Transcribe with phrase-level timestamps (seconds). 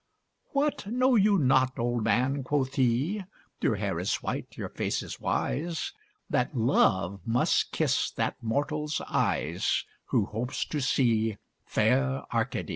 [0.49, 3.23] What, know you not, old man (quoth he)
[3.61, 5.93] Your hair is white, your face is wise
[6.27, 11.37] That Love must kiss that Mortal's eyes Who hopes to see
[11.67, 12.69] fair Arcady?